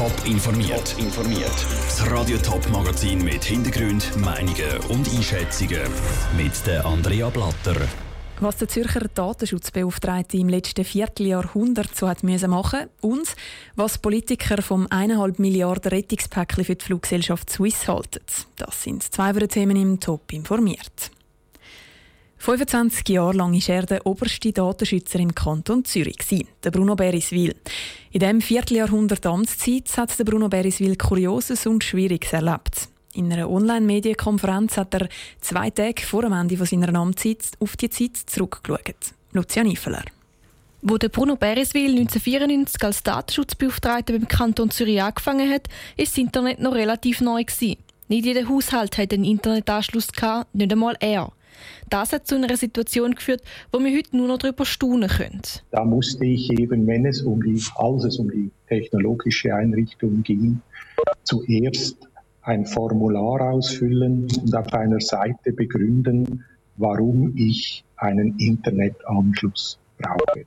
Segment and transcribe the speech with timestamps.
[0.00, 0.96] Top informiert.
[0.96, 1.66] informiert.
[1.84, 5.82] Das Radio Top Magazin mit Hintergrund, Meinungen und Einschätzungen
[6.38, 7.76] mit der Andrea Blatter.
[8.40, 13.36] Was der Zürcher Datenschutzbeauftragte im letzten Vierteljahrhundert so hat müssen machen und
[13.76, 18.20] was Politiker vom 1,5 Milliarden Rettungspäckchen für die Fluggesellschaft Swiss halten.
[18.56, 21.10] Das sind zwei Themen im Top informiert.
[22.40, 26.16] 25 Jahre lang war er der oberste Datenschützer im Kanton Zürich,
[26.64, 27.54] der Bruno Beriswil.
[28.12, 32.88] In diesem Vierteljahrhundert Amtszeit hat der Bruno Beriswil Kurioses und Schwieriges erlebt.
[33.12, 35.10] In einer Online-Medienkonferenz hat er
[35.42, 39.12] zwei Tage vor dem Ende seiner Amtszeit auf die Zeit zurückgeschaut.
[39.32, 40.04] Lucia Niefeler.
[40.80, 45.68] Wo der Bruno Bereswil 1994 als Datenschutzbeauftragter beim Kanton Zürich angefangen hat,
[45.98, 47.44] ist das Internet noch relativ neu.
[48.08, 50.08] Nicht jeder Haushalt hat einen Internetanschluss
[50.54, 51.32] nicht einmal er.
[51.88, 53.42] Das hat zu einer Situation geführt,
[53.72, 55.42] wo wir heute nur noch darüber staunen können.
[55.70, 60.60] Da musste ich eben, wenn es um die, als es um die technologische Einrichtung ging,
[61.24, 62.08] zuerst
[62.42, 66.44] ein Formular ausfüllen und auf einer Seite begründen,
[66.76, 70.46] warum ich einen Internetanschluss brauche.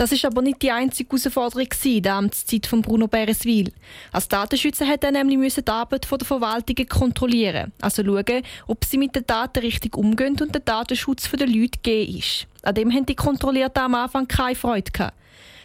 [0.00, 3.70] Das ist aber nicht die einzige Herausforderung in der Amtszeit von Bruno Bereswil.
[4.12, 9.14] Als Datenschützer hat er nämlich die Arbeit der Verwaltungen kontrollieren, also schauen, ob sie mit
[9.14, 12.46] den Daten richtig umgehen und der Datenschutz der Leute gegeben ist.
[12.62, 15.18] An dem haben die Kontrollierten am Anfang keine Freude gehabt.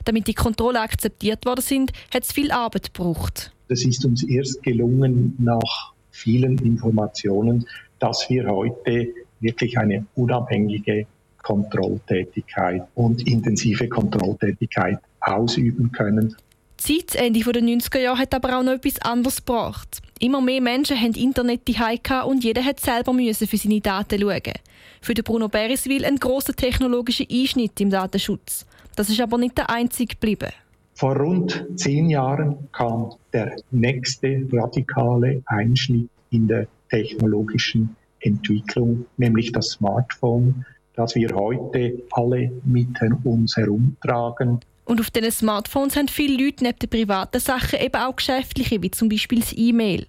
[0.03, 3.53] Damit die Kontrollen akzeptiert worden sind, hat es viel Arbeit gebraucht.
[3.69, 7.65] Es ist uns erst gelungen, nach vielen Informationen,
[7.99, 11.07] dass wir heute wirklich eine unabhängige
[11.45, 16.35] Kontrolltätigkeit und intensive Kontrolltätigkeit ausüben können.
[16.81, 20.01] Seit Ende der 90er Jahre hat aber auch noch etwas anderes gebracht.
[20.19, 24.53] Immer mehr Menschen haben Internet daheim und jeder hat selber müssen für seine Daten schauen.
[25.01, 28.65] Für den Bruno Bereswil ein großer technologischer Einschnitt im Datenschutz.
[28.95, 30.49] Das ist aber nicht der einzige geblieben.
[30.95, 39.71] Vor rund zehn Jahren kam der nächste radikale Einschnitt in der technologischen Entwicklung, nämlich das
[39.71, 42.87] Smartphone, das wir heute alle mit
[43.23, 44.59] uns herumtragen.
[44.85, 48.91] Und auf diesen Smartphones haben viele Leute neben den privaten Sachen eben auch geschäftliche, wie
[48.91, 50.05] zum Beispiel das E-Mail.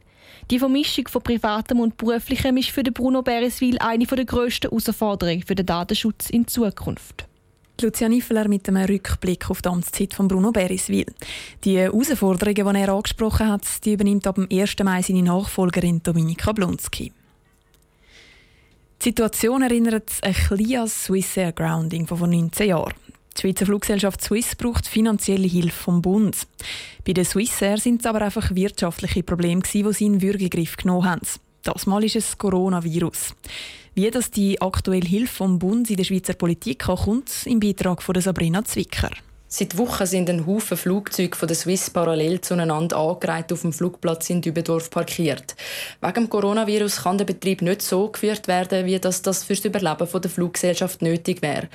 [0.50, 5.42] Die Vermischung von Privatem und Beruflichem ist für den Bruno Bereswil eine der grössten Herausforderungen
[5.42, 7.26] für den Datenschutz in Zukunft.
[7.82, 11.06] Lucia Niffeler mit einem Rückblick auf die Amtszeit von Bruno Beriswil.
[11.64, 14.76] Die Herausforderungen, die er angesprochen hat, die übernimmt ab dem 1.
[14.82, 17.12] Mai seine Nachfolgerin Dominika Blunski.
[19.06, 22.94] Die Situation erinnert ein bisschen an das Swiss Air Grounding von vor 19 Jahren.
[23.36, 26.36] Die Schweizer Fluggesellschaft Swiss braucht finanzielle Hilfe vom Bund.
[27.06, 31.08] Bei der Swiss Air sind es aber einfach wirtschaftliche Probleme, die sie in Würgegriff genommen
[31.08, 31.20] haben.
[31.62, 33.36] Das Mal ist es Coronavirus.
[33.94, 38.20] Wie das die aktuelle Hilfe vom Bund in der Schweizer Politik kommt, im Beitrag von
[38.20, 39.10] Sabrina Zwicker.
[39.48, 44.28] Seit Wochen sind ein Haufen Flugzeuge von der Swiss parallel zueinander angereiht auf dem Flugplatz
[44.28, 45.54] in Dübendorf parkiert.
[46.00, 49.64] Wegen dem Coronavirus kann der Betrieb nicht so geführt werden, wie das, das für das
[49.64, 51.68] Überleben der Fluggesellschaft nötig wäre.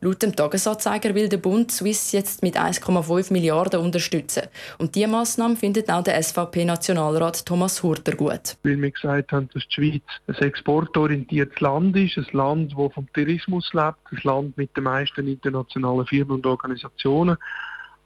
[0.00, 4.44] Laut dem Tagesanzeiger will der Bund Swiss jetzt mit 1,5 Milliarden unterstützen.
[4.78, 8.56] Und diese Massnahme findet auch der SVP-Nationalrat Thomas Hurter gut.
[8.62, 13.12] Weil wir gesagt haben, dass die Schweiz ein exportorientiertes Land ist, ein Land, das vom
[13.12, 17.36] Tourismus lebt, ein Land mit den meisten internationalen Firmen und Organisationen.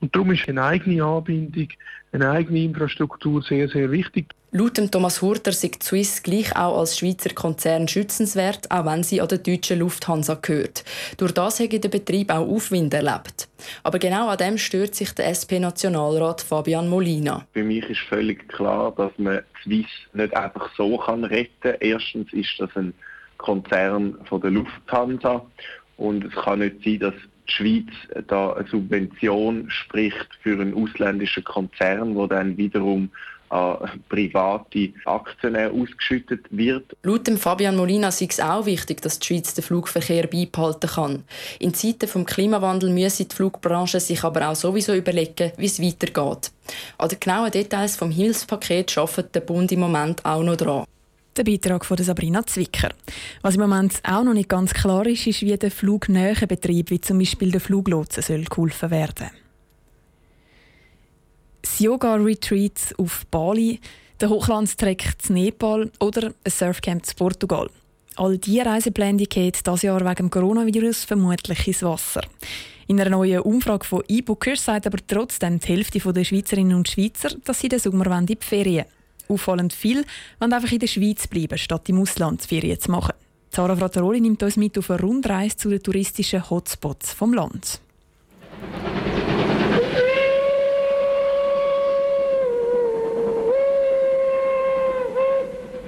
[0.02, 1.68] Und darum ist eine eigene Anbindung,
[2.10, 4.26] eine eigene Infrastruktur sehr, sehr wichtig.
[4.50, 9.28] Laut Thomas Hurter sieht Swiss gleich auch als Schweizer Konzern schützenswert, auch wenn sie an
[9.28, 10.84] der deutschen Lufthansa gehört.
[11.16, 13.48] Durch das hat der Betrieb auch Aufwind erlebt.
[13.84, 17.46] Aber genau an dem stört sich der SP-Nationalrat Fabian Molina.
[17.52, 21.76] Für mich ist völlig klar, dass man Swiss nicht einfach so kann retten kann.
[21.78, 22.92] Erstens ist das ein
[23.38, 25.46] Konzern von der Lufthansa
[25.96, 27.14] und es kann nicht sein, dass
[27.52, 33.10] die Schweiz da eine Subvention spricht für einen ausländischen Konzern, wo dann wiederum
[33.52, 36.96] an private Aktionäre ausgeschüttet wird.
[37.02, 41.24] Laut dem Fabian Molina ist es auch wichtig, dass die Schweiz den Flugverkehr beibehalten kann.
[41.58, 46.50] In Zeiten des Klimawandels müsse die Flugbranche sich aber auch sowieso überlegen, wie es weitergeht.
[46.96, 50.84] An den genauen Details des Hilfspakets arbeitet der Bund im Moment auch noch dran.
[51.34, 52.90] Der Beitrag von Sabrina Zwicker.
[53.40, 57.00] Was im Moment auch noch nicht ganz klar ist, ist, wie der flugnähe Betrieb, wie
[57.00, 59.30] zum Beispiel der Fluglotsen, soll geholfen werden.
[61.62, 63.80] Das Yoga-Retreat auf Bali,
[64.20, 67.70] der Hochlandstreck zu Nepal oder ein Surfcamp zu Portugal.
[68.16, 72.20] All diese Reisepläne gehen dieses Jahr wegen dem Coronavirus vermutlich ins Wasser.
[72.88, 77.30] In einer neuen Umfrage von E-Bookers sagt aber trotzdem die Hälfte der Schweizerinnen und Schweizer,
[77.42, 78.84] dass sie den Sommer in die Ferien
[79.32, 80.04] Auffallend viel
[80.38, 83.14] wollen einfach in der Schweiz bleiben, statt im Ausland Ferien zu machen.
[83.50, 87.80] Zara Frattaroli nimmt uns mit auf eine Rundreise zu den touristischen Hotspots vom Land.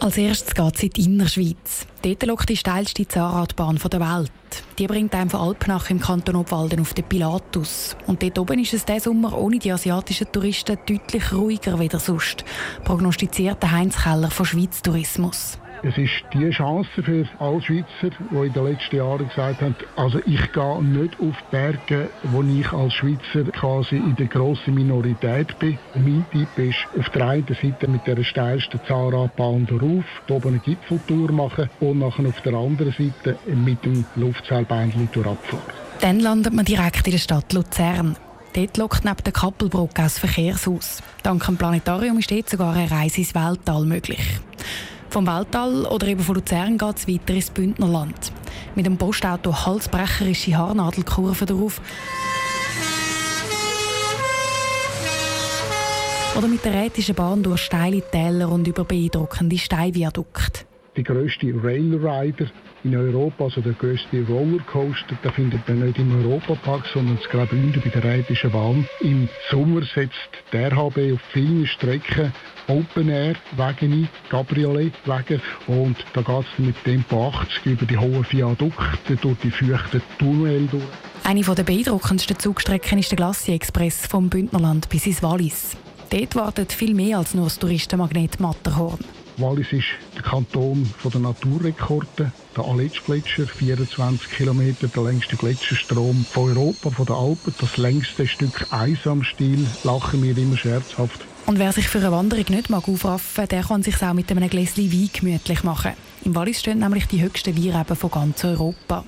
[0.05, 1.87] Als erstes geht es in die Innerschweiz.
[2.03, 4.31] Dort lockt die steilste Zahnradbahn der Welt.
[4.79, 7.97] Die bringt einem von Alpnach im Kanton Obwalden auf den Pilatus.
[8.07, 12.45] Und dort oben ist es diesen Sommer ohne die asiatischen Touristen deutlich ruhiger als sonst,
[12.85, 15.57] prognostiziert Heinz Keller von Schweiz Tourismus.
[15.87, 20.19] Es ist die Chance für alle Schweizer, die in den letzten Jahren gesagt haben, also
[20.25, 25.79] ich gehe nicht auf Berge, wo ich als Schweizer quasi in der grossen Minorität bin.
[25.95, 31.31] Mein Tipp ist, auf der einen Seite mit der steilsten Zahnradbahn darauf, oben eine Gipfeltour
[31.33, 35.65] machen und nachher auf der anderen Seite mit dem Luftseilbändchen durchabfahren.
[36.01, 38.17] Dann landet man direkt in der Stadt Luzern.
[38.55, 41.03] Dort lockt neben der Kappelbrücke das Verkehrshaus.
[41.23, 44.41] Dank dem Planetarium ist dort sogar eine Reise ins Weltall möglich.
[45.15, 48.33] Vom Weltall oder eben von Luzern geht es weiter ins Bündnerland.
[48.75, 51.81] Mit dem Postauto halsbrecherische Haarnadelkurven darauf.
[56.37, 60.65] Oder mit der rätischen Bahn durch steile Täler und über beeindruckende Steinviadukte.
[60.97, 62.51] Die grösste Railrider
[62.85, 67.81] in Europa, also der grösste Rollercoaster, der findet man nicht im Europapark, sondern gerade unten
[67.81, 68.87] bei der Rheinischen Bahn.
[69.01, 70.15] Im Sommer setzt
[70.53, 72.33] der RHB auf vielen Strecken
[72.69, 78.27] Open Air Wege ein, Cabriolet-Wege und da geht es mit Tempo 80 über die hohen
[78.31, 80.83] Viadukte durch die feuchten Tunnel durch.
[81.25, 85.77] Eine der beeindruckendsten Zugstrecken ist der Glacier Express vom Bündnerland bis ins Wallis.
[86.11, 88.99] Dort wartet viel mehr als nur das Touristenmagnet Matterhorn.
[89.37, 92.33] Wallis ist der Kanton der Naturrekorde.
[92.57, 97.55] Der Aletsch-Gletscher, 24 Kilometer, der längste Gletscherstrom von Europa, von den Alpen.
[97.61, 101.21] Das längste Stück Eis am Stiel, lachen wir immer scherzhaft.
[101.47, 104.49] Und wer sich für eine Wanderung nicht mag aufraffen der kann sich auch mit einem
[104.49, 105.93] Gläschen Wein gemütlich machen.
[106.25, 109.05] Im Wallis stehen nämlich die höchsten Weinreben von ganz Europa.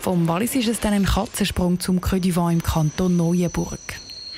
[0.00, 3.78] Vom Wallis ist es dann ein Katzensprung zum Creux du im Kanton Neuenburg.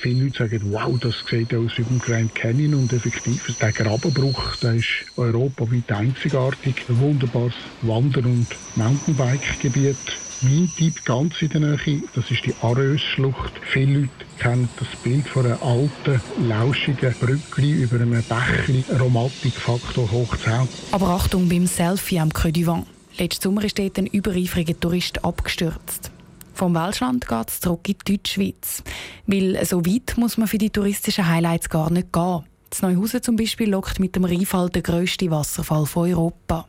[0.01, 4.55] Viele Leute sagen, wow, das sieht aus wie beim Grand Canyon und effektiv, der Grabenbruch,
[4.57, 4.87] der ist
[5.17, 6.85] europaweit einzigartig.
[6.87, 8.47] Ein wunderbares Wander- und
[8.77, 9.97] Mountainbike-Gebiet.
[10.41, 13.51] Mein Tipp ganz in der Nähe, das ist die Arös-Schlucht.
[13.61, 14.09] Viele Leute
[14.39, 18.85] kennen das Bild von einer alten, lauschigen Brücke über einem Bächli.
[18.97, 20.53] Romantikfaktor hoch 10.
[20.93, 22.85] Aber Achtung beim Selfie am Creux du Vent.
[23.17, 26.11] Letzten Sommer ist dort ein übereifriger Tourist abgestürzt.
[26.59, 28.83] Vom Welschland geht es zurück in die Deutschschweiz.
[29.27, 32.43] Weil so weit muss man für die touristischen Highlights gar nicht gehen.
[32.69, 36.67] Das Neuhausen zum Beispiel lockt mit dem Rheinfall den grössten Wasserfall von Europa.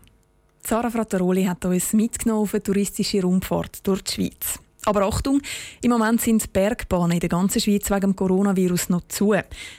[0.65, 4.61] Sarah Frattaroli hat uns mitgenommen auf eine touristische Rundfahrt durch die Schweiz.
[4.85, 5.43] Aber Achtung,
[5.83, 9.35] im Moment sind die Bergbahnen in der ganzen Schweiz wegen dem Coronavirus noch zu.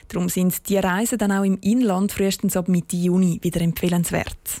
[0.08, 4.60] Darum sind die Reisen dann auch im Inland frühestens ab Mitte Juni wieder empfehlenswert.